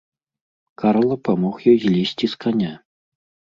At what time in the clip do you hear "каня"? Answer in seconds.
2.47-2.75